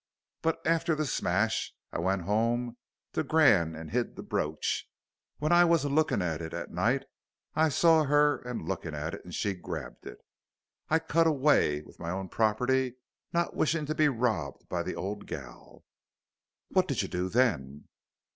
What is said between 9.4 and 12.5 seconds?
grabbed it. I cut away with m'own